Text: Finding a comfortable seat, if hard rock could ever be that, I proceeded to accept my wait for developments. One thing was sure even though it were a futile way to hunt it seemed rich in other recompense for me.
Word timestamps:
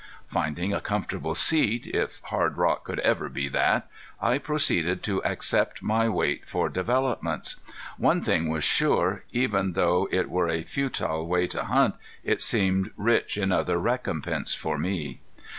Finding 0.25 0.73
a 0.73 0.81
comfortable 0.81 1.35
seat, 1.35 1.85
if 1.85 2.21
hard 2.23 2.57
rock 2.57 2.85
could 2.85 2.97
ever 3.01 3.29
be 3.29 3.47
that, 3.49 3.87
I 4.19 4.39
proceeded 4.39 5.03
to 5.03 5.23
accept 5.23 5.83
my 5.83 6.09
wait 6.09 6.49
for 6.49 6.69
developments. 6.69 7.57
One 7.99 8.23
thing 8.23 8.49
was 8.49 8.63
sure 8.63 9.25
even 9.31 9.73
though 9.73 10.09
it 10.11 10.27
were 10.27 10.49
a 10.49 10.63
futile 10.63 11.27
way 11.27 11.45
to 11.49 11.65
hunt 11.65 11.93
it 12.23 12.41
seemed 12.41 12.89
rich 12.97 13.37
in 13.37 13.51
other 13.51 13.77
recompense 13.77 14.55
for 14.55 14.75
me. 14.79 15.19